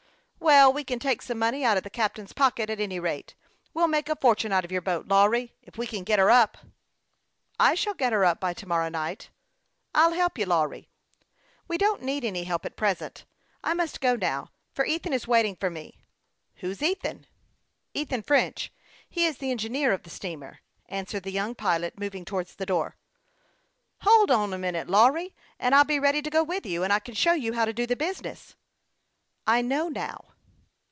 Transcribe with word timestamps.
"Well, 0.51 0.73
we 0.73 0.83
can 0.83 0.97
take 0.97 1.21
some 1.21 1.37
money 1.37 1.63
out 1.63 1.77
of 1.77 1.83
the 1.83 1.89
cap 1.91 2.15
tain's 2.15 2.33
pocket, 2.33 2.69
at 2.71 2.79
any 2.79 2.99
rate. 2.99 3.35
We'll 3.75 3.87
make 3.87 4.09
a 4.09 4.15
fortune 4.15 4.51
out 4.51 4.65
of 4.65 4.71
your 4.71 4.81
boat, 4.81 5.07
Lawry, 5.07 5.53
if 5.61 5.77
we 5.77 5.85
get 5.85 6.17
her 6.17 6.31
up."" 6.31 6.57
I 7.69 7.75
shall 7.75 7.93
get 7.93 8.11
her 8.11 8.25
up 8.25 8.39
by 8.39 8.53
to 8.55 8.67
morrow 8.67 8.89
night."" 8.89 9.29
I'll 9.95 10.13
help 10.13 10.39
you, 10.39 10.47
Lawry."" 10.47 10.89
We 11.69 11.77
don't 11.77 12.01
need 12.01 12.25
any 12.25 12.43
help 12.45 12.65
at 12.65 12.75
present. 12.75 13.23
I 13.63 13.75
must 13.75 14.01
go 14.01 14.15
now, 14.15 14.49
for 14.73 14.83
Ethan 14.83 15.13
is 15.13 15.27
waiting 15.27 15.55
for 15.55 15.69
me." 15.69 16.03
"Who's 16.55 16.81
Ethan?"" 16.81 17.27
Ethan 17.93 18.23
French; 18.23 18.73
he 19.07 19.27
is 19.27 19.37
the 19.37 19.51
engineer 19.51 19.93
of 19.93 20.01
the 20.03 20.09
steamer," 20.09 20.61
answered 20.89 21.21
the 21.23 21.31
young 21.31 21.53
pilot, 21.53 21.99
moving 21.99 22.25
towards 22.25 22.55
the 22.55 22.65
door." 22.65 22.97
Hold 24.01 24.31
on 24.31 24.51
a 24.53 24.57
minute, 24.57 24.89
Lawry, 24.89 25.35
and 25.59 25.75
I'll 25.75 25.85
be 25.85 25.99
ready 25.99 26.21
to 26.23 26.31
go 26.31 26.43
with 26.43 26.65
you. 26.65 26.83
I 26.83 26.97
can 26.99 27.13
show 27.13 27.33
you 27.33 27.53
how 27.53 27.63
to 27.63 27.71
do 27.73 27.85
the 27.85 27.95
business."" 27.95 28.55
I 29.47 29.61
know 29.61 29.87
now." 29.87 30.25